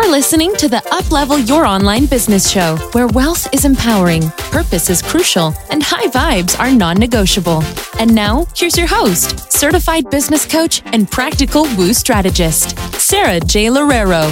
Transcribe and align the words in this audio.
You're 0.00 0.12
listening 0.12 0.56
to 0.56 0.66
the 0.66 0.78
Uplevel 0.92 1.46
Your 1.46 1.66
Online 1.66 2.06
Business 2.06 2.50
Show, 2.50 2.76
where 2.92 3.06
wealth 3.08 3.52
is 3.52 3.66
empowering, 3.66 4.30
purpose 4.50 4.88
is 4.88 5.02
crucial, 5.02 5.52
and 5.68 5.82
high 5.82 6.06
vibes 6.06 6.58
are 6.58 6.72
non 6.72 6.96
negotiable. 6.96 7.62
And 7.98 8.14
now, 8.14 8.46
here's 8.56 8.78
your 8.78 8.86
host, 8.86 9.52
certified 9.52 10.08
business 10.08 10.46
coach 10.46 10.80
and 10.86 11.10
practical 11.10 11.64
woo 11.76 11.92
strategist, 11.92 12.78
Sarah 12.94 13.40
J. 13.40 13.66
Lorero. 13.66 14.24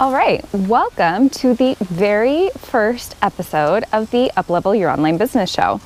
All 0.00 0.12
right, 0.14 0.42
welcome 0.54 1.28
to 1.30 1.52
the 1.52 1.76
very 1.80 2.48
first 2.56 3.16
episode 3.20 3.84
of 3.92 4.10
the 4.12 4.30
Uplevel 4.34 4.78
Your 4.78 4.88
Online 4.88 5.18
Business 5.18 5.50
Show. 5.50 5.82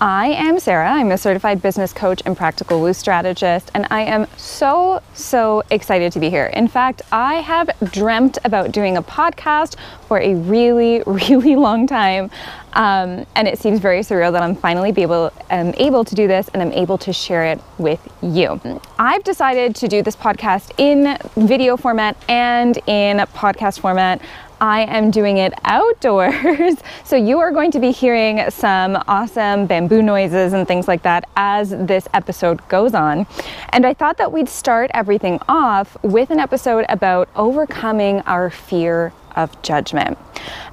I 0.00 0.26
am 0.28 0.60
Sarah. 0.60 0.90
I'm 0.90 1.10
a 1.10 1.16
certified 1.16 1.62
business 1.62 1.90
coach 1.90 2.20
and 2.26 2.36
practical 2.36 2.82
woo 2.82 2.92
strategist, 2.92 3.70
and 3.72 3.86
I 3.90 4.02
am 4.02 4.26
so, 4.36 5.02
so 5.14 5.62
excited 5.70 6.12
to 6.12 6.20
be 6.20 6.28
here. 6.28 6.46
In 6.46 6.68
fact, 6.68 7.00
I 7.12 7.36
have 7.36 7.70
dreamt 7.92 8.36
about 8.44 8.72
doing 8.72 8.98
a 8.98 9.02
podcast 9.02 9.76
for 10.06 10.20
a 10.20 10.34
really, 10.34 11.02
really 11.06 11.56
long 11.56 11.86
time. 11.86 12.30
Um, 12.74 13.24
and 13.34 13.48
it 13.48 13.58
seems 13.58 13.80
very 13.80 14.00
surreal 14.00 14.32
that 14.32 14.42
I'm 14.42 14.54
finally 14.54 14.92
be 14.92 15.00
able, 15.00 15.32
um, 15.48 15.72
able 15.78 16.04
to 16.04 16.14
do 16.14 16.28
this 16.28 16.48
and 16.48 16.60
I'm 16.60 16.72
able 16.72 16.98
to 16.98 17.10
share 17.10 17.46
it 17.46 17.58
with 17.78 18.06
you. 18.20 18.60
I've 18.98 19.24
decided 19.24 19.74
to 19.76 19.88
do 19.88 20.02
this 20.02 20.14
podcast 20.14 20.72
in 20.76 21.16
video 21.42 21.78
format 21.78 22.18
and 22.28 22.76
in 22.86 23.16
podcast 23.28 23.80
format. 23.80 24.20
I 24.60 24.82
am 24.82 25.10
doing 25.10 25.38
it 25.38 25.52
outdoors. 25.64 26.78
so 27.04 27.16
you 27.16 27.38
are 27.38 27.50
going 27.50 27.70
to 27.72 27.80
be 27.80 27.90
hearing 27.90 28.50
some 28.50 29.02
awesome 29.06 29.66
bamboo 29.66 30.02
noises 30.02 30.52
and 30.52 30.66
things 30.66 30.88
like 30.88 31.02
that 31.02 31.28
as 31.36 31.70
this 31.70 32.08
episode 32.14 32.66
goes 32.68 32.94
on. 32.94 33.26
And 33.70 33.84
I 33.84 33.94
thought 33.94 34.16
that 34.18 34.32
we'd 34.32 34.48
start 34.48 34.90
everything 34.94 35.40
off 35.48 35.96
with 36.02 36.30
an 36.30 36.40
episode 36.40 36.86
about 36.88 37.28
overcoming 37.36 38.20
our 38.20 38.50
fear 38.50 39.12
of 39.36 39.60
judgment. 39.62 40.18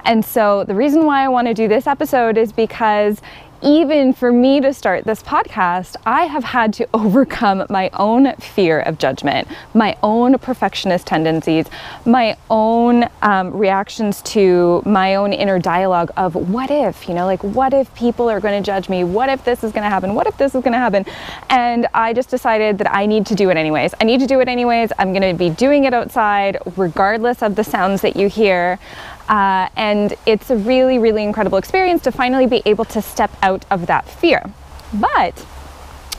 And 0.04 0.24
so 0.24 0.64
the 0.64 0.74
reason 0.74 1.04
why 1.04 1.24
I 1.24 1.28
want 1.28 1.48
to 1.48 1.54
do 1.54 1.68
this 1.68 1.86
episode 1.86 2.38
is 2.38 2.52
because 2.52 3.20
even 3.64 4.12
for 4.12 4.30
me 4.30 4.60
to 4.60 4.74
start 4.74 5.04
this 5.04 5.22
podcast, 5.22 5.96
I 6.04 6.24
have 6.24 6.44
had 6.44 6.74
to 6.74 6.88
overcome 6.94 7.64
my 7.70 7.90
own 7.94 8.36
fear 8.36 8.80
of 8.80 8.98
judgment, 8.98 9.48
my 9.72 9.96
own 10.02 10.38
perfectionist 10.38 11.06
tendencies, 11.06 11.66
my 12.04 12.36
own 12.50 13.08
um, 13.22 13.56
reactions 13.56 14.20
to 14.22 14.82
my 14.84 15.14
own 15.14 15.32
inner 15.32 15.58
dialogue 15.58 16.12
of 16.16 16.34
what 16.34 16.70
if, 16.70 17.08
you 17.08 17.14
know, 17.14 17.24
like 17.24 17.42
what 17.42 17.72
if 17.72 17.92
people 17.94 18.28
are 18.28 18.38
going 18.38 18.62
to 18.62 18.64
judge 18.64 18.88
me? 18.90 19.02
What 19.02 19.30
if 19.30 19.44
this 19.44 19.64
is 19.64 19.72
going 19.72 19.84
to 19.84 19.90
happen? 19.90 20.14
What 20.14 20.26
if 20.26 20.36
this 20.36 20.54
is 20.54 20.62
going 20.62 20.72
to 20.74 20.78
happen? 20.78 21.06
And 21.48 21.86
I 21.94 22.12
just 22.12 22.28
decided 22.28 22.76
that 22.78 22.94
I 22.94 23.06
need 23.06 23.24
to 23.26 23.34
do 23.34 23.48
it 23.48 23.56
anyways. 23.56 23.94
I 23.98 24.04
need 24.04 24.20
to 24.20 24.26
do 24.26 24.40
it 24.40 24.48
anyways. 24.48 24.92
I'm 24.98 25.12
going 25.12 25.22
to 25.22 25.38
be 25.38 25.48
doing 25.48 25.84
it 25.84 25.94
outside, 25.94 26.58
regardless 26.76 27.42
of 27.42 27.56
the 27.56 27.64
sounds 27.64 28.02
that 28.02 28.14
you 28.14 28.28
hear. 28.28 28.78
Uh, 29.28 29.68
and 29.76 30.14
it's 30.26 30.50
a 30.50 30.56
really, 30.56 30.98
really 30.98 31.22
incredible 31.22 31.58
experience 31.58 32.02
to 32.02 32.12
finally 32.12 32.46
be 32.46 32.62
able 32.66 32.84
to 32.84 33.00
step 33.00 33.30
out 33.42 33.64
of 33.70 33.86
that 33.86 34.06
fear. 34.06 34.50
But 34.92 35.46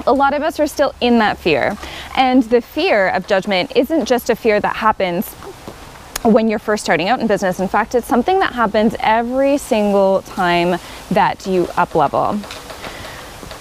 a 0.06 0.14
lot 0.14 0.34
of 0.34 0.42
us 0.42 0.60
are 0.60 0.68
still 0.68 0.94
in 1.02 1.20
that 1.20 1.38
fear. 1.38 1.78
And 2.16 2.44
the 2.44 2.62
fear 2.62 3.10
of 3.10 3.28
judgment 3.28 3.72
isn't 3.76 4.06
just 4.06 4.30
a 4.30 4.36
fear 4.36 4.60
that 4.60 4.78
happens 4.78 5.34
when 6.24 6.48
you're 6.48 6.60
first 6.60 6.84
starting 6.84 7.08
out 7.08 7.20
in 7.20 7.28
business. 7.28 7.60
In 7.60 7.68
fact, 7.68 7.94
it's 7.94 8.08
something 8.08 8.40
that 8.40 8.54
happens 8.54 8.96
every 9.00 9.58
single 9.58 10.24
time 10.24 10.80
that 11.12 11.46
you 11.46 11.68
up 11.78 11.94
level. 11.94 12.40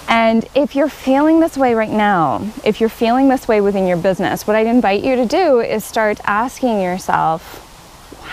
And 0.07 0.47
if 0.55 0.75
you're 0.75 0.89
feeling 0.89 1.39
this 1.39 1.57
way 1.57 1.73
right 1.73 1.89
now, 1.89 2.47
if 2.63 2.79
you're 2.79 2.89
feeling 2.89 3.29
this 3.29 3.47
way 3.47 3.61
within 3.61 3.87
your 3.87 3.97
business, 3.97 4.45
what 4.45 4.55
I'd 4.55 4.67
invite 4.67 5.03
you 5.03 5.15
to 5.15 5.25
do 5.25 5.59
is 5.61 5.83
start 5.83 6.19
asking 6.25 6.81
yourself, 6.81 7.61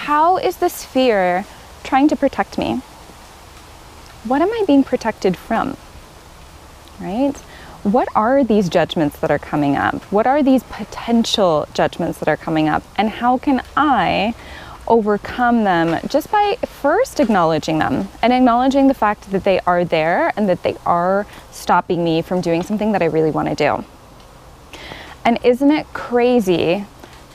how 0.02 0.36
is 0.36 0.56
this 0.56 0.84
fear 0.84 1.44
trying 1.84 2.08
to 2.08 2.16
protect 2.16 2.58
me? 2.58 2.74
What 4.24 4.42
am 4.42 4.50
I 4.50 4.64
being 4.66 4.82
protected 4.82 5.36
from? 5.36 5.76
Right? 6.98 7.36
What 7.84 8.08
are 8.16 8.42
these 8.42 8.68
judgments 8.68 9.20
that 9.20 9.30
are 9.30 9.38
coming 9.38 9.76
up? 9.76 10.02
What 10.10 10.26
are 10.26 10.42
these 10.42 10.64
potential 10.64 11.68
judgments 11.72 12.18
that 12.18 12.26
are 12.26 12.36
coming 12.36 12.68
up? 12.68 12.82
And 12.96 13.10
how 13.10 13.38
can 13.38 13.62
I 13.76 14.34
overcome 14.88 15.62
them 15.62 16.00
just 16.08 16.32
by 16.32 16.56
first 16.66 17.20
acknowledging 17.20 17.78
them 17.78 18.08
and 18.22 18.32
acknowledging 18.32 18.88
the 18.88 18.94
fact 18.94 19.30
that 19.30 19.44
they 19.44 19.60
are 19.60 19.84
there 19.84 20.32
and 20.36 20.48
that 20.48 20.64
they 20.64 20.74
are 20.84 21.28
stopping 21.52 22.02
me 22.02 22.22
from 22.22 22.40
doing 22.40 22.64
something 22.64 22.90
that 22.90 23.02
I 23.02 23.06
really 23.06 23.30
want 23.30 23.50
to 23.50 23.54
do? 23.54 23.84
And 25.24 25.38
isn't 25.44 25.70
it 25.70 25.86
crazy 25.94 26.86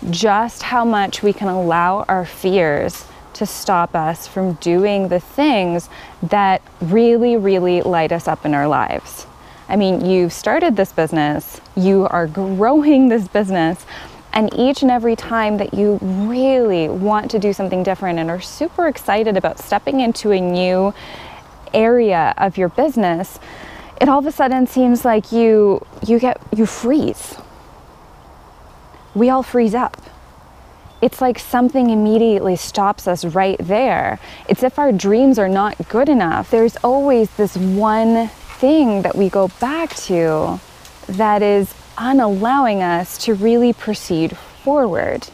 just 0.10 0.64
how 0.64 0.86
much 0.86 1.24
we 1.24 1.34
can 1.34 1.48
allow 1.48 2.04
our 2.08 2.26
fears 2.26 3.06
to 3.34 3.46
stop 3.46 3.96
us 3.96 4.28
from 4.28 4.54
doing 4.54 5.10
the 5.10 5.20
things 5.20 5.90
that 6.24 6.62
really, 6.82 7.38
really 7.38 7.82
light 7.82 8.12
us 8.12 8.28
up 8.28 8.46
in 8.46 8.54
our 8.54 8.68
lives. 8.68 9.28
I 9.70 9.76
mean, 9.76 10.06
you've 10.06 10.34
started 10.34 10.76
this 10.76 10.92
business, 10.92 11.62
you 11.76 12.08
are 12.10 12.26
growing 12.26 13.10
this 13.10 13.28
business, 13.28 13.86
and 14.34 14.54
each 14.54 14.82
and 14.82 14.92
every 14.92 15.16
time 15.16 15.58
that 15.58 15.74
you 15.74 16.00
really 16.02 16.90
want 16.90 17.30
to 17.32 17.40
do 17.40 17.54
something 17.54 17.84
different 17.84 18.20
and 18.20 18.30
are 18.30 18.42
super 18.42 18.88
excited 18.88 19.36
about 19.36 19.60
stepping 19.60 20.00
into 20.00 20.32
a 20.32 20.40
new 20.40 20.94
area 21.74 22.34
of 22.38 22.58
your 22.58 22.70
business, 22.70 23.40
it 24.00 24.08
all 24.08 24.20
of 24.20 24.26
a 24.26 24.32
sudden 24.32 24.68
seems 24.68 25.04
like 25.04 25.32
you 25.32 25.86
you 26.06 26.20
get 26.20 26.40
you 26.56 26.66
freeze 26.66 27.36
we 29.18 29.30
all 29.30 29.44
freeze 29.44 29.76
up. 29.76 29.98
It's 31.02 31.22
like 31.22 31.38
something 31.38 31.90
immediately 31.90 32.56
stops 32.56 33.08
us 33.08 33.24
right 33.24 33.58
there. 33.60 34.20
It's 34.50 34.64
if 34.64 34.80
our 34.80 34.92
dreams 34.92 35.38
are 35.38 35.50
not 35.50 35.76
good 35.90 36.10
enough. 36.10 36.50
There's 36.50 36.76
always 36.78 37.30
this 37.32 37.56
one 37.56 38.28
thing 38.28 39.04
that 39.04 39.16
we 39.16 39.30
go 39.30 39.50
back 39.60 39.96
to 39.96 40.60
that 41.08 41.42
is 41.42 41.74
unallowing 41.98 42.82
us 42.82 43.18
to 43.26 43.34
really 43.34 43.74
proceed 43.74 44.36
forward. 44.38 45.28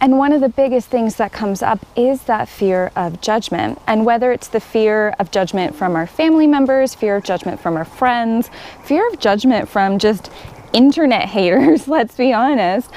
And 0.00 0.16
one 0.16 0.32
of 0.32 0.40
the 0.40 0.48
biggest 0.48 0.88
things 0.88 1.16
that 1.16 1.32
comes 1.32 1.60
up 1.60 1.84
is 1.96 2.22
that 2.22 2.48
fear 2.48 2.92
of 2.94 3.20
judgment. 3.20 3.80
And 3.86 4.04
whether 4.06 4.30
it's 4.30 4.46
the 4.46 4.60
fear 4.60 5.16
of 5.18 5.32
judgment 5.32 5.74
from 5.74 5.96
our 5.96 6.06
family 6.06 6.46
members, 6.46 6.94
fear 6.94 7.16
of 7.16 7.24
judgment 7.24 7.60
from 7.60 7.76
our 7.76 7.84
friends, 7.84 8.48
fear 8.84 9.08
of 9.08 9.18
judgment 9.18 9.68
from 9.68 9.98
just 9.98 10.30
internet 10.72 11.28
haters, 11.28 11.88
let's 11.96 12.14
be 12.16 12.32
honest. 12.32 12.90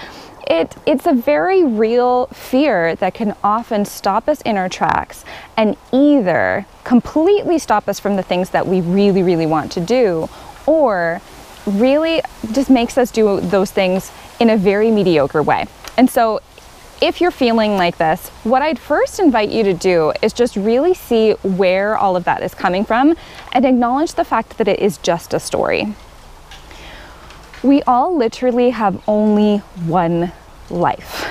It, 0.48 0.76
it's 0.86 1.06
a 1.06 1.14
very 1.14 1.64
real 1.64 2.26
fear 2.28 2.96
that 2.96 3.14
can 3.14 3.36
often 3.44 3.86
stop 3.86 4.28
us 4.28 4.42
in 4.42 4.58
our 4.58 4.68
tracks 4.68 5.24
and 5.56 5.78
either 5.94 6.66
completely 6.84 7.58
stop 7.59 7.88
us 7.88 8.00
from 8.00 8.16
the 8.16 8.24
things 8.24 8.50
that 8.50 8.68
we 8.68 8.82
really, 8.82 9.24
really 9.24 9.46
want 9.46 9.72
to 9.74 9.80
do, 9.80 10.28
or 10.66 11.22
really 11.66 12.22
just 12.52 12.70
makes 12.70 12.98
us 12.98 13.12
do 13.12 13.40
those 13.40 13.72
things 13.72 14.12
in 14.40 14.50
a 14.50 14.58
very 14.58 14.92
mediocre 14.92 15.44
way. 15.44 15.68
And 15.98 16.09
so, 16.09 16.42
if 17.02 17.20
you're 17.20 17.32
feeling 17.32 17.78
like 17.78 17.98
this, 17.98 18.30
what 18.44 18.62
I'd 18.62 18.78
first 18.78 19.20
invite 19.20 19.50
you 19.50 19.64
to 19.64 19.74
do 19.74 20.14
is 20.22 20.34
just 20.34 20.56
really 20.56 20.94
see 20.94 21.32
where 21.42 21.98
all 21.98 22.16
of 22.16 22.26
that 22.26 22.44
is 22.44 22.53
coming 22.53 22.86
from 22.86 23.16
and 23.53 23.66
acknowledge 23.66 24.14
the 24.14 24.24
fact 24.24 24.59
that 24.59 24.68
it 24.68 24.80
is 24.80 25.00
just 25.00 25.34
a 25.34 25.40
story. 25.40 25.96
We 27.63 27.83
all 27.83 28.17
literally 28.17 28.72
have 28.72 29.01
only 29.07 29.57
one 29.85 30.31
life. 30.69 31.25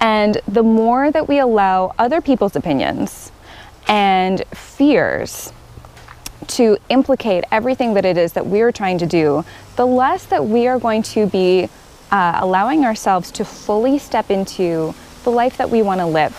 and 0.00 0.40
the 0.48 0.62
more 0.62 1.10
that 1.10 1.28
we 1.28 1.38
allow 1.38 1.94
other 1.98 2.20
people's 2.20 2.56
opinions 2.56 3.30
and 3.88 4.42
fears 4.54 5.52
to 6.48 6.78
implicate 6.88 7.44
everything 7.50 7.94
that 7.94 8.04
it 8.04 8.16
is 8.16 8.32
that 8.32 8.46
we're 8.46 8.72
trying 8.72 8.98
to 8.98 9.06
do, 9.06 9.44
the 9.76 9.86
less 9.86 10.24
that 10.26 10.44
we 10.44 10.66
are 10.66 10.78
going 10.78 11.02
to 11.02 11.26
be 11.26 11.68
uh, 12.10 12.38
allowing 12.40 12.84
ourselves 12.84 13.30
to 13.32 13.44
fully 13.44 13.98
step 13.98 14.30
into 14.30 14.94
the 15.24 15.30
life 15.30 15.56
that 15.56 15.68
we 15.68 15.82
want 15.82 16.00
to 16.00 16.06
live. 16.06 16.34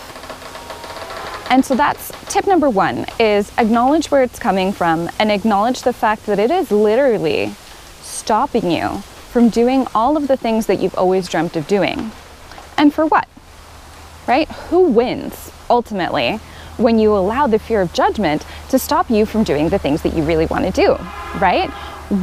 And 1.50 1.64
so 1.64 1.74
that's 1.74 2.12
tip 2.28 2.46
number 2.46 2.68
one 2.68 3.06
is 3.18 3.52
acknowledge 3.56 4.10
where 4.10 4.22
it's 4.22 4.38
coming 4.38 4.72
from 4.72 5.08
and 5.18 5.30
acknowledge 5.30 5.82
the 5.82 5.92
fact 5.92 6.26
that 6.26 6.38
it 6.38 6.50
is 6.50 6.70
literally 6.70 7.54
stopping 8.08 8.70
you 8.70 8.98
from 9.30 9.48
doing 9.48 9.86
all 9.94 10.16
of 10.16 10.28
the 10.28 10.36
things 10.36 10.66
that 10.66 10.80
you've 10.80 10.94
always 10.96 11.28
dreamt 11.28 11.56
of 11.56 11.66
doing. 11.66 12.10
And 12.76 12.92
for 12.92 13.06
what? 13.06 13.28
Right? 14.26 14.48
Who 14.70 14.88
wins 14.88 15.52
ultimately 15.70 16.40
when 16.78 16.98
you 16.98 17.14
allow 17.14 17.46
the 17.46 17.58
fear 17.58 17.80
of 17.80 17.92
judgment 17.92 18.46
to 18.70 18.78
stop 18.78 19.10
you 19.10 19.26
from 19.26 19.44
doing 19.44 19.68
the 19.68 19.78
things 19.78 20.02
that 20.02 20.14
you 20.14 20.22
really 20.22 20.46
want 20.46 20.64
to 20.64 20.70
do, 20.70 20.96
right? 21.40 21.70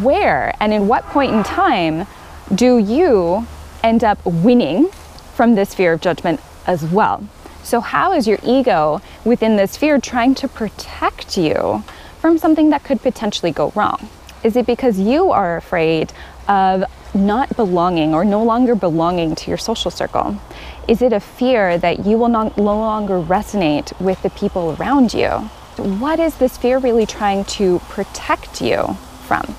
Where 0.01 0.55
and 0.59 0.73
in 0.73 0.87
what 0.87 1.03
point 1.05 1.33
in 1.33 1.43
time 1.43 2.07
do 2.53 2.77
you 2.77 3.45
end 3.83 4.03
up 4.03 4.25
winning 4.25 4.87
from 5.35 5.55
this 5.55 5.75
fear 5.75 5.93
of 5.93 6.01
judgment 6.01 6.39
as 6.65 6.83
well? 6.83 7.27
So, 7.63 7.81
how 7.81 8.13
is 8.13 8.27
your 8.27 8.37
ego 8.43 9.01
within 9.23 9.55
this 9.57 9.75
fear 9.75 9.99
trying 9.99 10.35
to 10.35 10.47
protect 10.47 11.37
you 11.37 11.83
from 12.19 12.37
something 12.37 12.69
that 12.69 12.83
could 12.83 13.01
potentially 13.01 13.51
go 13.51 13.71
wrong? 13.75 14.09
Is 14.43 14.55
it 14.55 14.65
because 14.65 14.99
you 14.99 15.31
are 15.31 15.57
afraid 15.57 16.13
of 16.47 16.83
not 17.13 17.55
belonging 17.55 18.13
or 18.13 18.25
no 18.25 18.43
longer 18.43 18.75
belonging 18.75 19.35
to 19.35 19.49
your 19.49 19.57
social 19.57 19.89
circle? 19.89 20.39
Is 20.87 21.01
it 21.01 21.13
a 21.13 21.19
fear 21.19 21.77
that 21.77 22.05
you 22.05 22.17
will 22.17 22.27
not, 22.27 22.57
no 22.57 22.77
longer 22.77 23.21
resonate 23.21 23.99
with 23.99 24.21
the 24.21 24.29
people 24.31 24.75
around 24.79 25.13
you? 25.13 25.29
What 25.77 26.19
is 26.19 26.35
this 26.35 26.57
fear 26.57 26.77
really 26.77 27.05
trying 27.05 27.45
to 27.45 27.79
protect 27.89 28.61
you 28.61 28.97
from? 29.27 29.55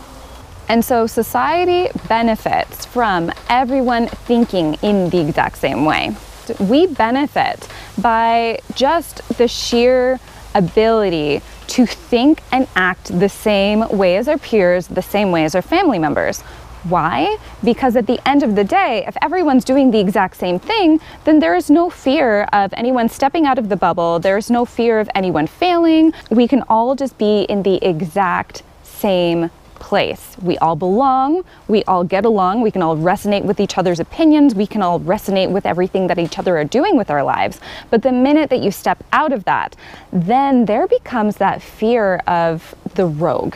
And 0.69 0.84
so 0.84 1.06
society 1.06 1.88
benefits 2.08 2.87
from 2.87 3.32
everyone 3.49 4.08
thinking 4.08 4.75
in 4.82 5.11
the 5.11 5.20
exact 5.20 5.58
same 5.58 5.84
way. 5.84 6.17
We 6.61 6.87
benefit 6.87 7.69
by 7.99 8.61
just 8.75 9.26
the 9.37 9.49
sheer 9.49 10.20
ability 10.55 11.43
to 11.69 11.87
think 11.87 12.43
and 12.53 12.69
act 12.75 13.19
the 13.19 13.29
same 13.29 13.89
way 13.89 14.17
as 14.17 14.29
our 14.29 14.39
peers, 14.39 14.87
the 14.89 15.03
same 15.03 15.31
way 15.31 15.45
as 15.45 15.55
our 15.55 15.63
family 15.63 15.99
members. 15.99 16.43
Why? 16.89 17.37
Because 17.65 17.97
at 17.97 18.07
the 18.07 18.21
end 18.29 18.45
of 18.45 18.55
the 18.55 18.63
day, 18.63 19.05
if 19.09 19.17
everyone's 19.21 19.65
doing 19.65 19.91
the 19.91 19.99
exact 19.99 20.37
same 20.37 20.61
thing, 20.61 21.01
then 21.25 21.41
there 21.41 21.57
is 21.57 21.69
no 21.69 21.91
fear 21.91 22.45
of 22.53 22.73
anyone 22.77 23.09
stepping 23.09 23.45
out 23.45 23.59
of 23.59 23.69
the 23.69 23.77
bubble. 23.77 24.21
There's 24.21 24.51
no 24.51 24.65
fear 24.65 25.01
of 25.01 25.11
anyone 25.15 25.49
failing. 25.49 26.13
We 26.31 26.47
can 26.47 26.63
all 26.69 26.95
just 26.95 27.19
be 27.19 27.43
in 27.43 27.65
the 27.65 27.85
exact 27.85 28.63
same 28.85 29.51
place. 29.78 30.37
We 30.43 30.58
all 30.58 30.76
belong, 30.76 31.44
we 31.69 31.84
all 31.84 32.05
get 32.05 32.25
along, 32.25 32.62
we 32.62 32.70
can 32.70 32.82
all 32.82 32.96
resonate 32.96 33.44
with 33.44 33.61
each 33.61 33.78
other's 33.78 34.00
opinions, 34.00 34.55
we 34.55 34.67
can 34.67 34.82
all 34.82 35.00
resonate 35.00 35.50
with 35.50 35.67
everything 35.67 36.06
that 36.08 36.19
each 36.19 36.38
other 36.38 36.56
are 36.58 36.64
doing 36.64 36.96
with 36.96 37.11
our 37.11 37.23
lives. 37.23 37.61
But 37.90 38.02
the 38.02 38.12
minute 38.12 38.50
that 38.50 38.61
you 38.61 38.70
step 38.70 39.05
out 39.12 39.32
of 39.32 39.44
that, 39.44 39.76
then 40.12 40.64
there 40.64 40.87
becomes 40.87 41.37
that 41.37 41.62
fear 41.62 42.17
of 42.26 42.75
the 42.94 43.06
rogue. 43.06 43.55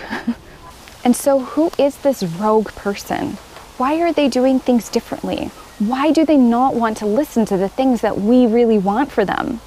and 1.05 1.17
so, 1.17 1.41
who 1.41 1.71
is 1.79 1.97
this 1.99 2.23
rogue 2.23 2.69
person? 2.73 3.39
Why 3.77 4.01
are 4.01 4.13
they 4.13 4.29
doing 4.29 4.61
things 4.61 4.89
differently? 4.89 5.51
Why 5.79 6.13
do 6.13 6.27
they 6.27 6.37
not 6.37 6.75
want 6.75 6.99
to 6.99 7.07
listen 7.07 7.47
to 7.47 7.57
the 7.57 7.69
things 7.69 8.03
that 8.03 8.21
we 8.21 8.47
really 8.47 8.77
want 8.77 9.11
for 9.11 9.25
them? 9.25 9.61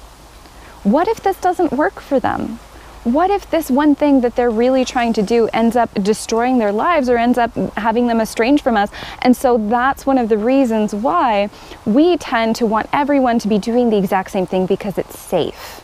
What 0.84 1.08
if 1.08 1.22
this 1.22 1.40
doesn't 1.40 1.72
work 1.72 1.98
for 2.00 2.20
them? 2.20 2.60
What 3.04 3.30
if 3.30 3.50
this 3.50 3.70
one 3.70 3.94
thing 3.94 4.22
that 4.22 4.34
they're 4.34 4.50
really 4.50 4.84
trying 4.84 5.12
to 5.12 5.22
do 5.22 5.48
ends 5.52 5.76
up 5.76 5.92
destroying 6.02 6.58
their 6.58 6.72
lives 6.72 7.08
or 7.08 7.18
ends 7.18 7.36
up 7.36 7.54
having 7.76 8.06
them 8.06 8.20
estranged 8.20 8.64
from 8.64 8.76
us? 8.76 8.90
And 9.20 9.36
so 9.36 9.58
that's 9.68 10.06
one 10.06 10.16
of 10.16 10.30
the 10.30 10.38
reasons 10.38 10.94
why 10.94 11.50
we 11.84 12.16
tend 12.16 12.56
to 12.56 12.66
want 12.66 12.88
everyone 12.92 13.38
to 13.40 13.48
be 13.48 13.58
doing 13.58 13.90
the 13.90 13.98
exact 13.98 14.30
same 14.30 14.46
thing 14.46 14.64
because 14.66 14.96
it's 14.96 15.18
safe. 15.18 15.82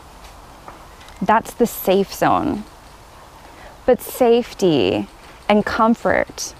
That's 1.20 1.52
the 1.52 1.66
safe 1.66 2.12
zone. 2.12 2.64
But 3.84 4.00
safety 4.00 5.06
and 5.48 5.64
comfort 5.66 6.54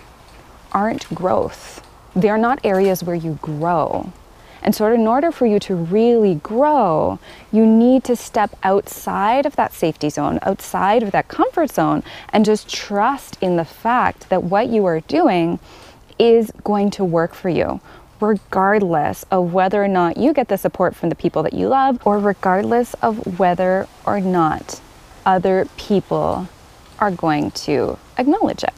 aren't 0.73 1.13
growth. 1.15 1.83
They're 2.15 2.39
not 2.39 2.61
areas 2.65 3.03
where 3.03 3.17
you 3.17 3.39
grow. 3.41 4.13
And 4.63 4.75
so, 4.75 4.93
in 4.93 5.07
order 5.07 5.33
for 5.33 5.47
you 5.47 5.59
to 5.61 5.75
really 5.75 6.37
grow, 6.37 7.19
you 7.51 7.65
need 7.65 8.05
to 8.05 8.17
step 8.17 8.55
outside 8.63 9.47
of 9.47 9.57
that 9.57 9.73
safety 9.73 10.11
zone, 10.11 10.39
outside 10.43 11.03
of 11.03 11.13
that 11.13 11.29
comfort 11.29 11.71
zone, 11.71 12.03
and 12.31 12.45
just 12.45 12.69
trust 12.69 13.39
in 13.41 13.57
the 13.57 13.65
fact 13.65 14.29
that 14.29 14.45
what 14.45 14.69
you 14.69 14.85
are 14.85 15.01
doing 15.01 15.59
is 16.19 16.53
going 16.63 16.91
to 16.91 17.05
work 17.05 17.35
for 17.35 17.49
you, 17.49 17.81
regardless 18.21 19.25
of 19.31 19.55
whether 19.55 19.83
or 19.83 19.89
not 19.89 20.19
you 20.19 20.35
get 20.35 20.49
the 20.49 20.59
support 20.59 20.95
from 20.95 21.09
the 21.09 21.15
people 21.15 21.43
that 21.43 21.55
you 21.55 21.69
love, 21.69 21.99
or 22.07 22.19
regardless 22.19 22.95
of 22.95 23.39
whether 23.39 23.89
or 24.05 24.21
not 24.21 24.81
other 25.25 25.67
people 25.77 26.49
are 26.99 27.11
going 27.11 27.51
to 27.53 27.99
acknowledge 28.19 28.63
it. 28.63 28.75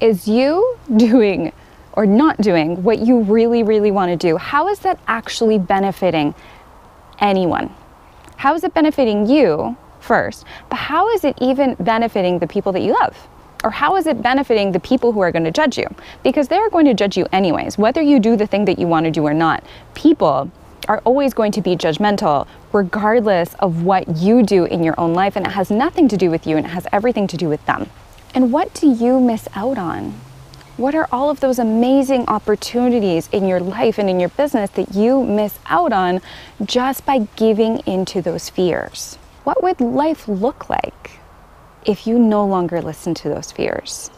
Is 0.00 0.26
you 0.26 0.78
doing 0.96 1.52
or 1.94 2.06
not 2.06 2.38
doing 2.38 2.82
what 2.82 3.00
you 3.00 3.20
really, 3.20 3.62
really 3.62 3.90
want 3.90 4.10
to 4.10 4.16
do, 4.16 4.36
how 4.36 4.68
is 4.68 4.78
that 4.80 4.98
actually 5.06 5.58
benefiting 5.58 6.34
anyone? 7.18 7.74
How 8.36 8.54
is 8.54 8.64
it 8.64 8.74
benefiting 8.74 9.28
you 9.28 9.76
first? 10.00 10.44
But 10.68 10.76
how 10.76 11.08
is 11.10 11.24
it 11.24 11.36
even 11.40 11.74
benefiting 11.76 12.38
the 12.38 12.46
people 12.46 12.72
that 12.72 12.82
you 12.82 12.92
love? 12.92 13.16
Or 13.64 13.70
how 13.70 13.96
is 13.96 14.06
it 14.06 14.20
benefiting 14.20 14.72
the 14.72 14.80
people 14.80 15.12
who 15.12 15.20
are 15.20 15.30
going 15.30 15.44
to 15.44 15.52
judge 15.52 15.78
you? 15.78 15.86
Because 16.24 16.48
they're 16.48 16.70
going 16.70 16.86
to 16.86 16.94
judge 16.94 17.16
you 17.16 17.26
anyways, 17.32 17.78
whether 17.78 18.02
you 18.02 18.18
do 18.18 18.36
the 18.36 18.46
thing 18.46 18.64
that 18.64 18.78
you 18.78 18.88
want 18.88 19.04
to 19.04 19.10
do 19.12 19.24
or 19.24 19.34
not. 19.34 19.62
People 19.94 20.50
are 20.88 20.98
always 21.04 21.32
going 21.32 21.52
to 21.52 21.62
be 21.62 21.76
judgmental 21.76 22.48
regardless 22.72 23.54
of 23.60 23.84
what 23.84 24.16
you 24.16 24.42
do 24.42 24.64
in 24.64 24.82
your 24.82 24.98
own 24.98 25.14
life, 25.14 25.36
and 25.36 25.46
it 25.46 25.50
has 25.50 25.70
nothing 25.70 26.08
to 26.08 26.16
do 26.16 26.30
with 26.30 26.46
you 26.46 26.56
and 26.56 26.66
it 26.66 26.70
has 26.70 26.86
everything 26.92 27.28
to 27.28 27.36
do 27.36 27.48
with 27.48 27.64
them. 27.66 27.88
And 28.34 28.52
what 28.52 28.74
do 28.74 28.90
you 28.92 29.20
miss 29.20 29.46
out 29.54 29.78
on? 29.78 30.18
What 30.82 30.96
are 30.96 31.06
all 31.12 31.30
of 31.30 31.38
those 31.38 31.60
amazing 31.60 32.24
opportunities 32.26 33.28
in 33.30 33.46
your 33.46 33.60
life 33.60 33.98
and 33.98 34.10
in 34.10 34.18
your 34.18 34.30
business 34.30 34.68
that 34.70 34.96
you 34.96 35.22
miss 35.22 35.60
out 35.66 35.92
on 35.92 36.20
just 36.64 37.06
by 37.06 37.28
giving 37.36 37.78
into 37.86 38.20
those 38.20 38.48
fears? 38.48 39.16
What 39.44 39.62
would 39.62 39.80
life 39.80 40.26
look 40.26 40.68
like 40.68 41.20
if 41.86 42.04
you 42.04 42.18
no 42.18 42.44
longer 42.44 42.82
listen 42.82 43.14
to 43.14 43.28
those 43.28 43.52
fears? 43.52 44.10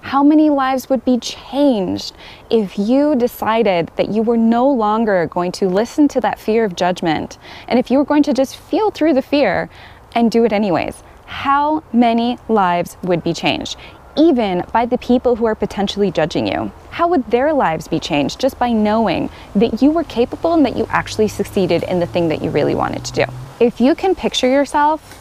How 0.00 0.22
many 0.22 0.48
lives 0.48 0.88
would 0.88 1.04
be 1.04 1.18
changed 1.18 2.14
if 2.48 2.78
you 2.78 3.14
decided 3.14 3.90
that 3.96 4.08
you 4.08 4.22
were 4.22 4.38
no 4.38 4.66
longer 4.70 5.26
going 5.26 5.52
to 5.52 5.68
listen 5.68 6.08
to 6.08 6.22
that 6.22 6.38
fear 6.38 6.64
of 6.64 6.74
judgment 6.74 7.36
and 7.68 7.78
if 7.78 7.90
you 7.90 7.98
were 7.98 8.06
going 8.06 8.22
to 8.22 8.32
just 8.32 8.56
feel 8.56 8.90
through 8.90 9.12
the 9.12 9.20
fear 9.20 9.68
and 10.14 10.30
do 10.30 10.46
it 10.46 10.54
anyways? 10.54 11.02
How 11.26 11.82
many 11.92 12.38
lives 12.48 12.96
would 13.02 13.22
be 13.22 13.34
changed? 13.34 13.76
Even 14.16 14.64
by 14.72 14.86
the 14.86 14.98
people 14.98 15.36
who 15.36 15.44
are 15.46 15.54
potentially 15.54 16.10
judging 16.10 16.46
you? 16.46 16.70
How 16.90 17.08
would 17.08 17.30
their 17.30 17.52
lives 17.52 17.88
be 17.88 17.98
changed 17.98 18.40
just 18.40 18.58
by 18.58 18.72
knowing 18.72 19.30
that 19.54 19.82
you 19.82 19.90
were 19.90 20.04
capable 20.04 20.54
and 20.54 20.64
that 20.66 20.76
you 20.76 20.86
actually 20.90 21.28
succeeded 21.28 21.82
in 21.84 22.00
the 22.00 22.06
thing 22.06 22.28
that 22.28 22.42
you 22.42 22.50
really 22.50 22.74
wanted 22.74 23.04
to 23.06 23.12
do? 23.12 23.24
If 23.60 23.80
you 23.80 23.94
can 23.94 24.14
picture 24.14 24.48
yourself 24.48 25.18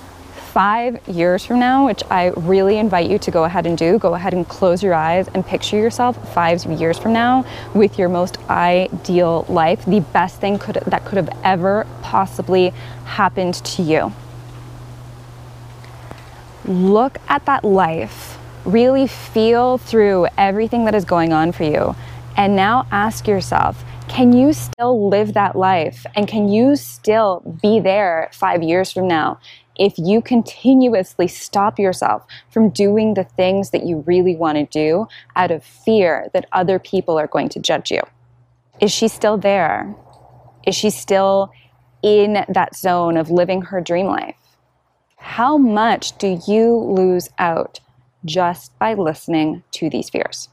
five 0.51 1.07
years 1.07 1.45
from 1.45 1.59
now, 1.59 1.85
which 1.85 2.03
I 2.09 2.27
really 2.35 2.77
invite 2.77 3.09
you 3.09 3.17
to 3.19 3.31
go 3.31 3.45
ahead 3.45 3.65
and 3.65 3.77
do, 3.77 3.97
go 3.97 4.15
ahead 4.15 4.33
and 4.33 4.45
close 4.47 4.83
your 4.83 4.93
eyes 4.93 5.29
and 5.33 5.45
picture 5.45 5.77
yourself 5.77 6.33
five 6.33 6.63
years 6.65 6.99
from 6.99 7.13
now 7.13 7.45
with 7.73 7.97
your 7.97 8.09
most 8.09 8.37
ideal 8.49 9.45
life, 9.47 9.85
the 9.85 10.01
best 10.01 10.41
thing 10.41 10.59
could, 10.59 10.75
that 10.87 11.05
could 11.05 11.15
have 11.15 11.29
ever 11.45 11.87
possibly 12.01 12.69
happened 13.05 13.55
to 13.63 13.81
you. 13.81 14.11
Look 16.65 17.17
at 17.29 17.45
that 17.45 17.63
life 17.63 18.30
Really 18.65 19.07
feel 19.07 19.77
through 19.77 20.27
everything 20.37 20.85
that 20.85 20.95
is 20.95 21.05
going 21.05 21.33
on 21.33 21.51
for 21.51 21.63
you. 21.63 21.95
And 22.37 22.55
now 22.55 22.87
ask 22.91 23.27
yourself 23.27 23.83
can 24.07 24.33
you 24.33 24.51
still 24.51 25.09
live 25.09 25.33
that 25.35 25.55
life? 25.55 26.05
And 26.15 26.27
can 26.27 26.49
you 26.49 26.75
still 26.75 27.39
be 27.61 27.79
there 27.79 28.29
five 28.33 28.61
years 28.61 28.91
from 28.91 29.07
now 29.07 29.39
if 29.77 29.93
you 29.97 30.21
continuously 30.21 31.29
stop 31.29 31.79
yourself 31.79 32.25
from 32.49 32.69
doing 32.71 33.13
the 33.13 33.23
things 33.23 33.69
that 33.69 33.85
you 33.85 34.03
really 34.05 34.35
want 34.35 34.57
to 34.57 34.65
do 34.65 35.07
out 35.37 35.49
of 35.49 35.63
fear 35.63 36.29
that 36.33 36.45
other 36.51 36.77
people 36.77 37.17
are 37.17 37.27
going 37.27 37.47
to 37.49 37.59
judge 37.59 37.89
you? 37.89 38.01
Is 38.81 38.91
she 38.91 39.07
still 39.07 39.37
there? 39.37 39.95
Is 40.67 40.75
she 40.75 40.89
still 40.89 41.51
in 42.03 42.45
that 42.49 42.75
zone 42.75 43.15
of 43.15 43.31
living 43.31 43.61
her 43.61 43.79
dream 43.79 44.07
life? 44.07 44.35
How 45.15 45.57
much 45.57 46.17
do 46.17 46.37
you 46.47 46.75
lose 46.75 47.29
out 47.39 47.79
just 48.25 48.77
by 48.79 48.93
listening 48.93 49.63
to 49.71 49.89
these 49.89 50.09
fears. 50.09 50.49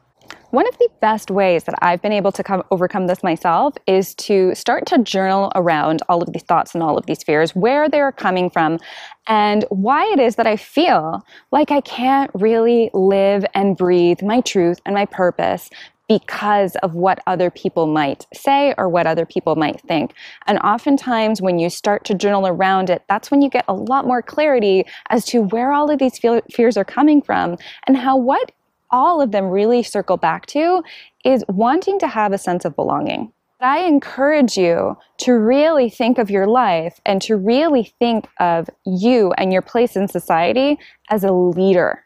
One 0.50 0.66
of 0.66 0.78
the 0.78 0.88
best 1.00 1.30
ways 1.30 1.64
that 1.64 1.74
I've 1.82 2.00
been 2.00 2.12
able 2.12 2.32
to 2.32 2.42
come, 2.42 2.62
overcome 2.70 3.06
this 3.06 3.22
myself 3.22 3.74
is 3.86 4.14
to 4.16 4.54
start 4.54 4.86
to 4.86 4.98
journal 4.98 5.52
around 5.54 6.02
all 6.08 6.22
of 6.22 6.32
these 6.32 6.42
thoughts 6.42 6.74
and 6.74 6.82
all 6.82 6.96
of 6.96 7.04
these 7.04 7.22
fears, 7.22 7.54
where 7.54 7.88
they're 7.88 8.12
coming 8.12 8.48
from, 8.48 8.78
and 9.26 9.66
why 9.68 10.10
it 10.10 10.18
is 10.18 10.36
that 10.36 10.46
I 10.46 10.56
feel 10.56 11.22
like 11.52 11.70
I 11.70 11.82
can't 11.82 12.30
really 12.34 12.90
live 12.94 13.44
and 13.54 13.76
breathe 13.76 14.22
my 14.22 14.40
truth 14.40 14.80
and 14.86 14.94
my 14.94 15.04
purpose 15.04 15.68
because 16.08 16.74
of 16.76 16.94
what 16.94 17.20
other 17.26 17.50
people 17.50 17.86
might 17.86 18.26
say 18.32 18.74
or 18.78 18.88
what 18.88 19.06
other 19.06 19.26
people 19.26 19.56
might 19.56 19.80
think. 19.82 20.14
And 20.46 20.58
oftentimes, 20.60 21.42
when 21.42 21.58
you 21.58 21.68
start 21.68 22.04
to 22.06 22.14
journal 22.14 22.46
around 22.46 22.90
it, 22.90 23.02
that's 23.08 23.30
when 23.30 23.42
you 23.42 23.50
get 23.50 23.66
a 23.68 23.74
lot 23.74 24.06
more 24.06 24.22
clarity 24.22 24.84
as 25.10 25.24
to 25.26 25.42
where 25.42 25.72
all 25.72 25.90
of 25.90 25.98
these 25.98 26.18
fears 26.18 26.76
are 26.76 26.84
coming 26.84 27.20
from 27.20 27.58
and 27.86 27.96
how 27.96 28.16
what 28.16 28.52
all 28.90 29.20
of 29.20 29.32
them 29.32 29.46
really 29.46 29.82
circle 29.82 30.16
back 30.16 30.46
to 30.46 30.82
is 31.24 31.44
wanting 31.48 31.98
to 31.98 32.08
have 32.08 32.32
a 32.32 32.38
sense 32.38 32.64
of 32.64 32.74
belonging. 32.74 33.30
I 33.60 33.80
encourage 33.80 34.56
you 34.56 34.96
to 35.18 35.32
really 35.32 35.90
think 35.90 36.18
of 36.18 36.30
your 36.30 36.46
life 36.46 37.00
and 37.04 37.20
to 37.22 37.36
really 37.36 37.92
think 37.98 38.28
of 38.38 38.70
you 38.86 39.32
and 39.32 39.52
your 39.52 39.62
place 39.62 39.96
in 39.96 40.06
society 40.06 40.78
as 41.10 41.24
a 41.24 41.32
leader 41.32 42.04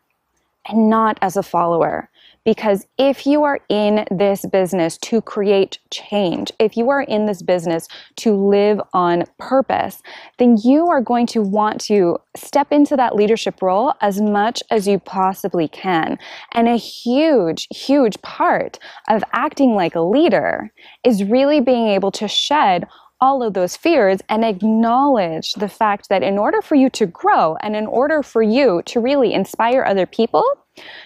and 0.67 0.89
not 0.89 1.19
as 1.21 1.37
a 1.37 1.43
follower. 1.43 2.09
Because 2.45 2.87
if 2.99 3.27
you 3.27 3.45
are 3.45 3.61
in 3.69 4.05
this 4.11 4.45
business 4.47 4.99
to 4.99 5.21
create 5.21 5.79
change, 5.91 6.51
if 6.59 6.77
you 6.77 6.91
are 6.91 7.03
in 7.03 7.27
this 7.27 7.43
business 7.43 7.87
to 8.17 8.35
live 8.35 8.81
on 8.93 9.25
purpose, 9.39 10.03
then 10.39 10.57
you 10.63 10.89
are 10.89 11.01
going 11.01 11.27
to 11.29 11.43
want 11.43 11.81
to 11.83 12.19
step 12.37 12.73
into 12.73 12.97
that 12.97 13.15
leadership 13.15 13.63
role 13.63 13.95
as 14.01 14.21
much 14.21 14.63
as 14.71 14.89
you 14.89 14.99
possibly 14.99 15.69
can. 15.69 16.19
And 16.53 16.69
a 16.69 16.77
huge, 16.77 17.69
huge 17.71 18.21
part 18.23 18.79
of 19.09 19.23
acting 19.33 19.75
like 19.75 19.95
a 19.95 20.01
leader 20.01 20.73
is 21.05 21.25
really 21.25 21.61
being 21.61 21.89
able 21.89 22.11
to 22.13 22.27
shed 22.27 22.87
all 23.23 23.41
of 23.41 23.55
those 23.55 23.77
fears 23.77 24.19
and 24.29 24.45
acknowledge 24.45 25.53
the 25.53 25.69
fact 25.69 26.09
that 26.09 26.25
in 26.25 26.37
order 26.37 26.61
for 26.61 26.75
you 26.75 26.91
to 26.91 27.07
grow 27.07 27.57
and 27.63 27.77
in 27.77 27.87
order 27.87 28.21
for 28.21 28.43
you 28.43 28.83
to 28.85 28.99
really 28.99 29.33
inspire 29.33 29.85
other 29.85 30.07
people, 30.07 30.45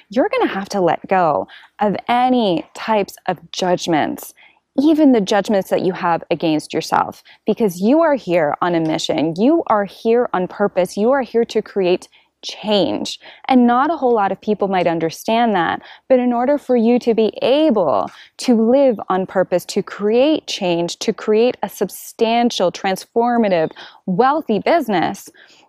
you're 0.09 0.31
going 0.31 0.49
to 0.49 0.55
have 0.55 0.67
to 0.71 0.81
let 0.81 1.07
go 1.09 1.47
of 1.79 1.95
any 2.09 2.67
types 2.75 3.17
of 3.27 3.39
judgments, 3.53 4.33
even 4.81 5.13
the 5.13 5.21
judgments 5.21 5.69
that 5.69 5.83
you 5.83 5.93
have 5.93 6.25
against 6.31 6.73
yourself, 6.73 7.23
because 7.45 7.83
you 7.83 8.01
are 8.01 8.15
here 8.15 8.57
on 8.63 8.75
a 8.75 8.81
mission. 8.81 9.35
You 9.37 9.63
are 9.67 9.85
here 9.85 10.31
on 10.33 10.49
purpose. 10.49 10.97
You 10.97 11.11
are 11.11 11.23
here 11.23 11.45
to 11.45 11.61
create 11.61 12.09
change. 12.43 13.19
And 13.49 13.67
not 13.67 13.91
a 13.91 13.97
whole 13.97 14.15
lot 14.15 14.33
of 14.33 14.41
people 14.41 14.69
might 14.69 14.87
understand 14.87 15.55
that. 15.55 15.83
But 16.09 16.19
in 16.19 16.33
order 16.33 16.59
for 16.59 16.77
you 16.77 16.99
to 17.01 17.15
be 17.15 17.33
able 17.43 18.11
to 18.39 18.71
live 18.71 18.99
on 19.09 19.27
purpose, 19.27 19.65
to 19.67 19.83
create 19.83 20.47
change, 20.47 20.99
to 21.01 21.13
create 21.13 21.57
a 21.63 21.69
substantial, 21.69 22.71
transformative, 22.71 23.71
wealthy 24.07 24.59
business, 24.59 25.29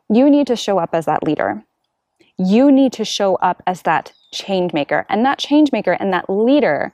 you 0.09 0.29
need 0.29 0.47
to 0.47 0.55
show 0.55 0.77
up 0.77 0.91
as 0.93 1.05
that 1.05 1.23
leader. 1.23 1.63
You 2.37 2.71
need 2.71 2.93
to 2.93 3.05
show 3.05 3.35
up 3.35 3.63
as 3.65 3.81
that 3.83 4.13
change 4.31 4.73
maker. 4.73 5.05
And 5.09 5.25
that 5.25 5.39
change 5.39 5.71
maker 5.71 5.93
and 5.93 6.13
that 6.13 6.29
leader 6.29 6.93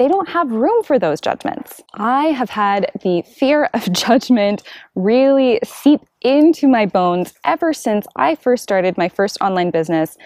they 0.00 0.08
don't 0.08 0.30
have 0.30 0.50
room 0.50 0.82
for 0.82 0.98
those 0.98 1.20
judgments. 1.20 1.82
I 1.92 2.28
have 2.28 2.48
had 2.48 2.90
the 3.02 3.20
fear 3.20 3.68
of 3.74 3.92
judgment 3.92 4.62
really 4.94 5.60
seep 5.62 6.00
into 6.22 6.68
my 6.68 6.86
bones 6.86 7.34
ever 7.44 7.72
since 7.72 8.06
I 8.16 8.34
first 8.34 8.62
started 8.62 8.98
my 8.98 9.08
first 9.08 9.38
online 9.40 9.70
business 9.70 10.16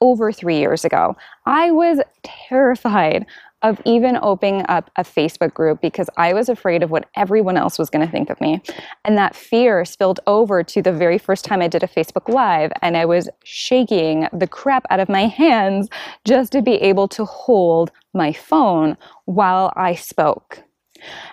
over 0.00 0.32
three 0.32 0.58
years 0.58 0.84
ago. 0.84 1.16
I 1.46 1.70
was 1.70 2.00
terrified 2.22 3.26
of 3.64 3.80
even 3.86 4.18
opening 4.20 4.62
up 4.68 4.90
a 4.96 5.02
Facebook 5.02 5.54
group 5.54 5.80
because 5.80 6.10
I 6.18 6.34
was 6.34 6.50
afraid 6.50 6.82
of 6.82 6.90
what 6.90 7.08
everyone 7.16 7.56
else 7.56 7.78
was 7.78 7.88
going 7.88 8.04
to 8.04 8.12
think 8.12 8.28
of 8.28 8.38
me. 8.38 8.60
And 9.06 9.16
that 9.16 9.34
fear 9.34 9.86
spilled 9.86 10.20
over 10.26 10.62
to 10.62 10.82
the 10.82 10.92
very 10.92 11.16
first 11.16 11.46
time 11.46 11.62
I 11.62 11.68
did 11.68 11.82
a 11.82 11.88
Facebook 11.88 12.28
Live, 12.28 12.72
and 12.82 12.94
I 12.94 13.06
was 13.06 13.30
shaking 13.42 14.28
the 14.34 14.46
crap 14.46 14.84
out 14.90 15.00
of 15.00 15.08
my 15.08 15.26
hands 15.26 15.88
just 16.26 16.52
to 16.52 16.60
be 16.60 16.74
able 16.74 17.08
to 17.08 17.24
hold 17.24 17.90
my 18.12 18.34
phone 18.34 18.98
while 19.24 19.72
I 19.76 19.94
spoke. 19.94 20.62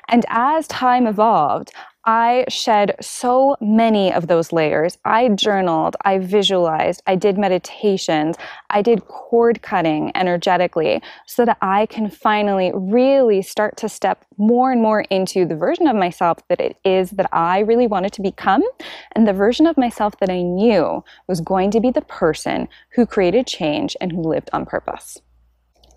And 0.08 0.26
as 0.30 0.68
time 0.68 1.08
evolved, 1.08 1.74
I 2.06 2.46
shed 2.50 2.96
so 3.00 3.56
many 3.62 4.12
of 4.12 4.28
those 4.28 4.52
layers. 4.52 4.98
I 5.06 5.30
journaled, 5.30 5.96
I 6.04 6.18
visualized, 6.18 7.04
I 7.06 7.16
did 7.16 7.38
meditations, 7.38 8.38
I 8.72 8.82
did 8.82 9.06
cord 9.06 9.62
cutting 9.62 10.12
energetically 10.16 11.02
so 11.28 11.46
that 11.46 11.60
I 11.62 11.86
can 11.86 12.10
finally 12.10 12.72
really 12.74 13.44
start 13.44 13.78
to 13.78 13.90
step 13.90 14.26
more 14.38 14.72
and 14.72 14.82
more 14.82 15.02
into 15.12 15.46
the 15.46 15.56
version 15.56 15.86
of 15.86 15.96
myself 15.96 16.40
that 16.48 16.60
it 16.60 16.76
is 16.84 17.12
that 17.12 17.30
I 17.32 17.60
really 17.60 17.88
wanted 17.88 18.14
to 18.14 18.24
become 18.24 18.64
and 19.12 19.28
the 19.28 19.34
version 19.34 19.68
of 19.68 19.78
myself 19.78 20.18
that 20.20 20.32
I 20.32 20.42
knew 20.42 21.04
was 21.28 21.40
going 21.40 21.70
to 21.72 21.80
be 21.80 21.92
the 21.92 22.02
person 22.02 22.68
who 22.96 23.06
created 23.06 23.46
change 23.46 23.96
and 24.02 24.12
who 24.12 24.22
lived 24.22 24.50
on 24.54 24.66
purpose. 24.66 25.20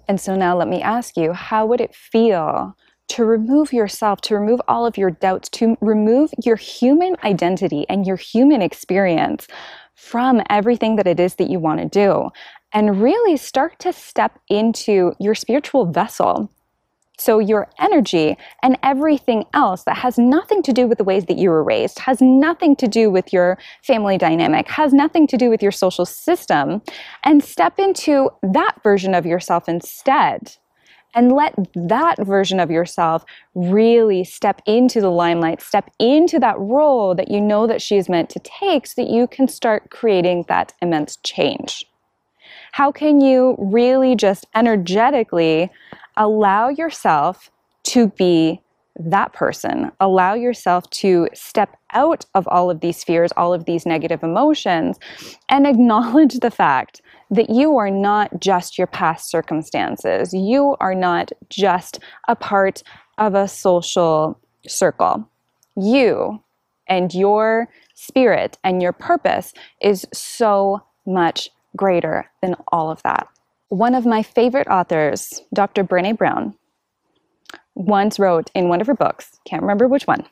And 0.07 0.21
so 0.21 0.37
now 0.37 0.55
let 0.55 0.69
me 0.69 0.83
ask 0.83 1.17
you, 1.17 1.33
how 1.33 1.65
would 1.65 1.81
it 1.81 1.95
feel 1.95 2.77
to 3.09 3.25
remove 3.25 3.73
yourself, 3.73 4.21
to 4.23 4.37
remove 4.37 4.61
all 4.69 4.87
of 4.87 4.97
your 4.97 5.11
doubts, 5.11 5.49
to 5.51 5.77
remove 5.81 6.31
your 6.45 6.57
human 6.57 7.17
identity 7.25 7.87
and 7.89 8.07
your 8.07 8.17
human 8.17 8.63
experience 8.63 9.47
from 9.95 10.43
everything 10.51 10.97
that 10.97 11.07
it 11.07 11.21
is 11.21 11.37
that 11.37 11.51
you 11.51 11.59
want 11.59 11.81
to 11.81 11.89
do, 11.89 12.31
and 12.73 13.03
really 13.03 13.37
start 13.37 13.79
to 13.79 13.93
step 13.93 14.39
into 14.49 15.13
your 15.21 15.35
spiritual 15.35 15.87
vessel. 15.87 16.51
So, 17.17 17.39
your 17.39 17.71
energy 17.79 18.37
and 18.65 18.77
everything 18.83 19.45
else 19.55 19.85
that 19.85 19.97
has 19.99 20.19
nothing 20.19 20.63
to 20.65 20.73
do 20.73 20.89
with 20.89 20.99
the 20.99 21.05
ways 21.05 21.27
that 21.27 21.39
you 21.39 21.49
were 21.49 21.63
raised, 21.63 22.01
has 22.01 22.21
nothing 22.21 22.75
to 22.77 22.89
do 22.89 23.09
with 23.09 23.33
your 23.33 23.57
family 23.85 24.19
dynamic, 24.19 24.69
has 24.69 24.93
nothing 24.93 25.29
to 25.29 25.37
do 25.37 25.49
with 25.49 25.63
your 25.63 25.71
social 25.71 26.05
system, 26.05 26.83
and 27.23 27.45
step 27.45 27.79
into 27.79 28.31
that 28.43 28.83
version 28.83 29.15
of 29.15 29.25
yourself 29.25 29.69
instead 29.69 30.57
and 31.15 31.33
let 31.33 31.55
that 31.75 32.17
version 32.25 32.61
of 32.61 32.71
yourself 32.71 33.25
really 33.55 34.25
step 34.25 34.61
into 34.67 35.01
the 35.01 35.11
limelight, 35.11 35.63
step 35.63 35.91
into 35.99 36.39
that 36.41 36.59
role 36.59 37.15
that 37.15 37.31
you 37.31 37.41
know 37.41 37.67
that 37.67 37.81
she 37.81 37.97
is 37.97 38.09
meant 38.09 38.31
to 38.31 38.41
take 38.41 38.87
so 38.87 39.03
that 39.03 39.11
you 39.11 39.27
can 39.27 39.49
start 39.49 39.91
creating 39.91 40.45
that 40.49 40.73
immense 40.83 41.17
change. 41.19 41.87
How 42.73 42.91
can 42.91 43.21
you 43.21 43.57
really 43.59 44.17
just 44.17 44.47
energetically 44.55 45.71
allow 46.17 46.69
yourself 46.69 47.51
to 47.85 48.09
be 48.09 48.61
that 48.97 49.33
person. 49.33 49.91
Allow 50.01 50.35
yourself 50.35 50.89
to 50.91 51.29
step 51.35 51.77
out 51.93 52.25
of 52.35 52.47
all 52.49 52.71
of 52.71 52.81
these 52.81 53.03
fears, 53.03 53.33
all 53.37 53.53
of 53.53 53.65
these 53.65 53.87
negative 53.87 54.23
emotions, 54.23 54.99
and 55.49 55.67
acknowledge 55.67 56.35
the 56.35 56.51
fact 56.51 57.01
that 57.31 57.51
you 57.51 57.77
are 57.77 57.91
not 57.91 58.41
just 58.41 58.79
your 58.79 58.87
past 58.87 59.31
circumstances. 59.31 60.33
You 60.33 60.77
are 60.81 60.95
not 60.95 61.33
just 61.49 61.99
a 62.29 62.37
part 62.37 62.83
of 63.19 63.35
a 63.35 63.49
social 63.49 64.39
circle. 64.67 65.29
You 65.77 66.43
and 66.89 67.13
your 67.13 67.69
spirit 67.95 68.59
and 68.63 68.83
your 68.83 68.93
purpose 68.93 69.53
is 69.81 70.07
so 70.13 70.83
much 71.07 71.51
greater 71.77 72.31
than 72.43 72.55
all 72.69 72.91
of 72.91 73.03
that. 73.03 73.27
One 73.69 73.95
of 73.95 74.07
my 74.07 74.23
favorite 74.23 74.69
authors, 74.69 75.43
Dr. 75.53 75.83
Brene 75.83 76.17
Brown, 76.17 76.55
once 77.75 78.19
wrote 78.19 78.51
in 78.55 78.69
one 78.69 78.81
of 78.81 78.87
her 78.87 78.95
books, 78.95 79.39
can't 79.45 79.63
remember 79.63 79.89
which 79.89 80.07
one, 80.07 80.25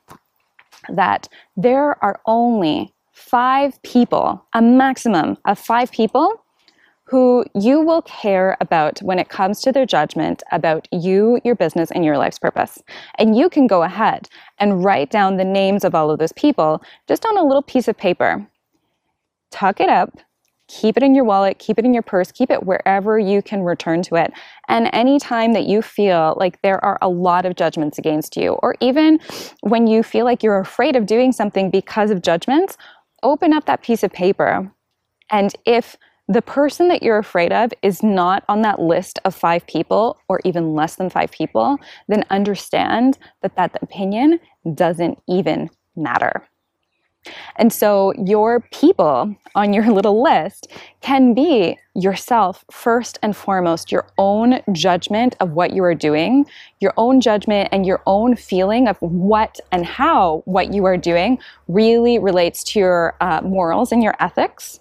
that 0.89 1.29
there 1.57 2.03
are 2.03 2.21
only 2.27 2.93
five 3.13 3.81
people, 3.83 4.45
a 4.55 4.63
maximum 4.63 5.37
of 5.45 5.59
five 5.59 5.91
people, 5.93 6.43
who 7.05 7.45
you 7.55 7.81
will 7.81 8.03
care 8.03 8.57
about 8.61 8.99
when 9.01 9.19
it 9.19 9.29
comes 9.29 9.61
to 9.61 9.71
their 9.71 9.85
judgment 9.85 10.43
about 10.51 10.89
you, 10.93 11.39
your 11.45 11.55
business, 11.55 11.91
and 11.91 12.07
your 12.07 12.17
life's 12.17 12.39
purpose. 12.39 12.83
And 13.19 13.37
you 13.37 13.51
can 13.51 13.67
go 13.67 13.83
ahead 13.83 14.31
and 14.59 14.83
write 14.83 15.11
down 15.11 15.37
the 15.37 15.45
names 15.45 15.85
of 15.85 15.95
all 15.95 16.11
of 16.11 16.19
those 16.19 16.33
people 16.33 16.83
just 17.07 17.27
on 17.27 17.37
a 17.37 17.45
little 17.45 17.63
piece 17.63 17.87
of 17.87 17.99
paper. 17.99 18.47
Tuck 19.51 19.79
it 19.79 19.91
up, 19.91 20.17
keep 20.73 20.97
it 20.97 21.03
in 21.03 21.15
your 21.15 21.25
wallet, 21.25 21.59
keep 21.59 21.79
it 21.79 21.85
in 21.85 21.93
your 21.93 22.03
purse, 22.03 22.33
keep 22.33 22.51
it 22.51 22.65
wherever 22.65 23.19
you 23.19 23.43
can 23.43 23.63
return 23.63 24.01
to 24.03 24.17
it. 24.17 24.33
And 24.69 24.89
anytime 24.93 25.53
that 25.53 25.67
you 25.67 25.83
feel 25.83 26.35
like 26.39 26.63
there 26.63 26.83
are 26.83 26.99
a 27.03 27.09
lot 27.09 27.45
of 27.45 27.57
judgments 27.57 27.99
against 27.99 28.37
you, 28.37 28.53
or 28.63 28.75
even 28.81 29.21
when 29.61 29.87
you 29.87 30.03
feel 30.03 30.25
like 30.25 30.43
you're 30.43 30.59
afraid 30.59 30.97
of 30.97 31.05
doing 31.05 31.31
something 31.33 31.71
because 31.71 32.11
of 32.11 32.23
judgments, 32.23 32.79
open 33.23 33.53
up 33.53 33.67
that 33.67 33.83
piece 33.83 34.03
of 34.03 34.13
paper. 34.13 34.73
And 35.31 35.55
if 35.67 35.97
the 36.27 36.43
person 36.43 36.89
that 36.89 37.03
you're 37.03 37.19
afraid 37.19 37.53
of 37.53 37.73
is 37.83 38.03
not 38.03 38.43
on 38.49 38.63
that 38.63 38.81
list 38.81 39.19
of 39.25 39.35
five 39.35 39.67
people 39.67 40.19
or 40.29 40.41
even 40.45 40.75
less 40.75 40.97
than 40.97 41.11
five 41.11 41.31
people, 41.33 41.77
then 42.09 42.25
understand 42.31 43.19
that 43.43 43.57
that 43.57 43.77
opinion 43.83 44.41
doesn't 44.75 45.19
even 45.29 45.69
matter. 45.97 46.49
And 47.57 47.73
so 47.73 48.13
your 48.25 48.61
people 48.73 49.35
on 49.55 49.73
your 49.73 49.91
little 49.93 50.23
list 50.23 50.69
can 51.01 51.35
be 51.35 51.79
yourself 51.95 52.65
first 52.71 53.19
and 53.23 53.37
foremost, 53.37 53.93
your 53.93 54.07
own 54.19 54.61
judgment 54.73 55.37
of 55.41 55.51
what 55.51 55.73
you 55.73 55.85
are 55.85 55.95
doing, 55.95 56.47
your 56.81 56.95
own 56.97 57.21
judgment 57.21 57.69
and 57.73 57.85
your 57.85 58.03
own 58.07 58.35
feeling 58.35 58.89
of 58.89 58.97
what 59.01 59.61
and 59.71 59.85
how 59.85 60.43
what 60.47 60.73
you 60.73 60.85
are 60.85 60.97
doing 60.97 61.39
really 61.69 62.19
relates 62.19 62.65
to 62.65 62.79
your 62.79 63.17
uh, 63.21 63.41
morals 63.43 63.93
and 63.93 64.03
your 64.03 64.15
ethics. 64.21 64.81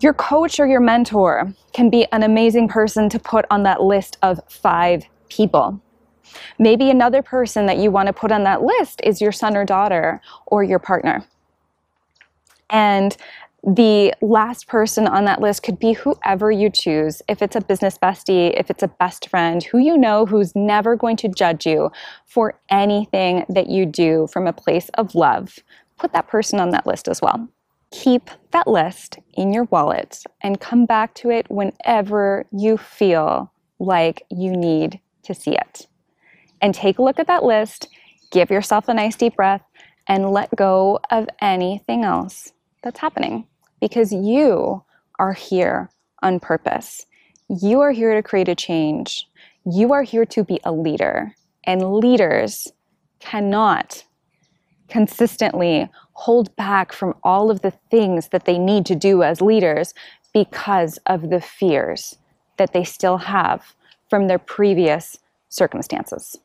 Your 0.00 0.12
coach 0.12 0.60
or 0.60 0.66
your 0.66 0.80
mentor 0.80 1.54
can 1.72 1.88
be 1.88 2.06
an 2.12 2.22
amazing 2.22 2.68
person 2.68 3.08
to 3.08 3.18
put 3.18 3.46
on 3.50 3.62
that 3.62 3.80
list 3.80 4.18
of 4.22 4.40
five 4.48 5.04
people. 5.30 5.80
Maybe 6.58 6.90
another 6.90 7.22
person 7.22 7.66
that 7.66 7.78
you 7.78 7.90
want 7.90 8.06
to 8.06 8.12
put 8.12 8.32
on 8.32 8.44
that 8.44 8.62
list 8.62 9.00
is 9.04 9.20
your 9.20 9.32
son 9.32 9.56
or 9.56 9.64
daughter 9.64 10.20
or 10.46 10.62
your 10.62 10.78
partner. 10.78 11.24
And 12.70 13.16
the 13.66 14.12
last 14.20 14.66
person 14.66 15.06
on 15.06 15.24
that 15.24 15.40
list 15.40 15.62
could 15.62 15.78
be 15.78 15.94
whoever 15.94 16.50
you 16.50 16.68
choose. 16.68 17.22
If 17.28 17.40
it's 17.40 17.56
a 17.56 17.62
business 17.62 17.96
bestie, 17.96 18.52
if 18.58 18.68
it's 18.68 18.82
a 18.82 18.88
best 18.88 19.30
friend, 19.30 19.62
who 19.62 19.78
you 19.78 19.96
know 19.96 20.26
who's 20.26 20.54
never 20.54 20.96
going 20.96 21.16
to 21.18 21.28
judge 21.28 21.64
you 21.64 21.90
for 22.26 22.58
anything 22.68 23.46
that 23.48 23.68
you 23.68 23.86
do 23.86 24.26
from 24.30 24.46
a 24.46 24.52
place 24.52 24.90
of 24.94 25.14
love, 25.14 25.58
put 25.98 26.12
that 26.12 26.28
person 26.28 26.60
on 26.60 26.70
that 26.70 26.86
list 26.86 27.08
as 27.08 27.22
well. 27.22 27.48
keep 27.94 28.28
that 28.50 28.66
list 28.66 29.18
in 29.34 29.52
your 29.52 29.64
wallet 29.64 30.24
and 30.40 30.60
come 30.60 30.84
back 30.84 31.14
to 31.14 31.30
it 31.30 31.48
whenever 31.48 32.44
you 32.50 32.76
feel 32.76 33.52
like 33.78 34.24
you 34.30 34.50
need 34.50 34.98
to 35.22 35.32
see 35.32 35.52
it. 35.52 35.86
And 36.64 36.74
take 36.74 36.98
a 36.98 37.02
look 37.02 37.18
at 37.18 37.26
that 37.26 37.44
list, 37.44 37.88
give 38.30 38.50
yourself 38.50 38.88
a 38.88 38.94
nice 38.94 39.16
deep 39.16 39.36
breath, 39.36 39.60
and 40.08 40.30
let 40.30 40.56
go 40.56 40.98
of 41.10 41.28
anything 41.42 42.04
else 42.04 42.54
that's 42.82 43.00
happening 43.00 43.46
because 43.82 44.14
you 44.14 44.82
are 45.18 45.34
here 45.34 45.90
on 46.22 46.40
purpose. 46.40 47.04
You 47.50 47.80
are 47.80 47.90
here 47.90 48.14
to 48.14 48.22
create 48.22 48.48
a 48.48 48.54
change. 48.54 49.28
You 49.66 49.92
are 49.92 50.04
here 50.04 50.24
to 50.24 50.42
be 50.42 50.58
a 50.64 50.72
leader, 50.72 51.34
and 51.64 51.96
leaders 51.96 52.72
cannot 53.20 54.02
consistently 54.88 55.90
hold 56.14 56.56
back 56.56 56.94
from 56.94 57.14
all 57.22 57.50
of 57.50 57.60
the 57.60 57.72
things 57.90 58.28
that 58.28 58.46
they 58.46 58.56
need 58.56 58.86
to 58.86 58.94
do 58.94 59.22
as 59.22 59.42
leaders 59.42 59.92
because 60.32 60.98
of 61.04 61.28
the 61.28 61.42
fears 61.42 62.16
that 62.56 62.72
they 62.72 62.84
still 62.84 63.18
have 63.18 63.74
from 64.08 64.28
their 64.28 64.38
previous 64.38 65.18
circumstances. 65.50 66.38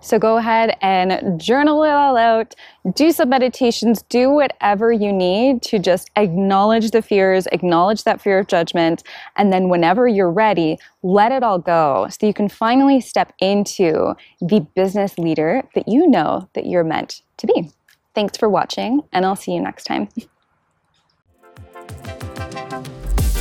So 0.00 0.18
go 0.18 0.36
ahead 0.36 0.76
and 0.82 1.40
journal 1.40 1.82
it 1.82 1.90
all 1.90 2.16
out, 2.16 2.54
do 2.94 3.10
some 3.10 3.30
meditations, 3.30 4.02
do 4.02 4.30
whatever 4.30 4.92
you 4.92 5.12
need 5.12 5.62
to 5.62 5.78
just 5.78 6.10
acknowledge 6.16 6.90
the 6.90 7.00
fears, 7.00 7.46
acknowledge 7.52 8.04
that 8.04 8.20
fear 8.20 8.38
of 8.38 8.46
judgment, 8.46 9.02
and 9.36 9.52
then 9.52 9.70
whenever 9.70 10.06
you're 10.06 10.30
ready, 10.30 10.78
let 11.02 11.32
it 11.32 11.42
all 11.42 11.58
go 11.58 12.06
so 12.10 12.26
you 12.26 12.34
can 12.34 12.50
finally 12.50 13.00
step 13.00 13.32
into 13.40 14.14
the 14.40 14.60
business 14.74 15.18
leader 15.18 15.62
that 15.74 15.88
you 15.88 16.06
know 16.06 16.48
that 16.54 16.66
you're 16.66 16.84
meant 16.84 17.22
to 17.38 17.46
be. 17.46 17.70
Thanks 18.14 18.36
for 18.36 18.48
watching, 18.48 19.00
and 19.12 19.24
I'll 19.24 19.36
see 19.36 19.52
you 19.52 19.60
next 19.60 19.84
time. 19.84 20.08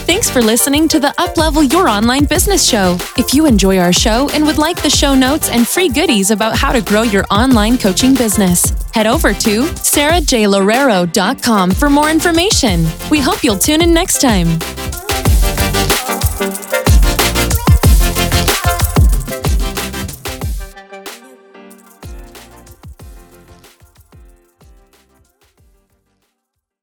Thanks 0.06 0.30
for 0.30 0.42
listening 0.42 0.90
to 0.90 1.00
the 1.00 1.14
Uplevel 1.18 1.72
Your 1.72 1.88
Online 1.88 2.26
Business 2.26 2.68
Show. 2.68 2.98
If 3.18 3.34
you 3.34 3.46
enjoy 3.46 3.80
our 3.80 3.94
show 3.94 4.30
and 4.34 4.46
would 4.46 4.58
like 4.58 4.84
the 4.84 4.90
show 4.90 5.16
notes 5.16 5.50
and 5.50 5.66
free 5.66 5.88
goodies 5.88 6.30
about 6.30 6.58
how 6.58 6.74
to 6.74 6.82
grow 6.82 7.04
your 7.04 7.24
online 7.32 7.78
coaching 7.78 8.14
business, 8.14 8.74
head 8.94 9.08
over 9.08 9.34
to 9.34 9.64
sarahjlorero.com 9.64 11.72
for 11.72 11.90
more 11.90 12.10
information. 12.10 12.86
We 13.10 13.22
hope 13.22 13.44
you'll 13.44 13.58
tune 13.58 13.82
in 13.82 13.94
next 13.94 14.20
time. 14.20 14.60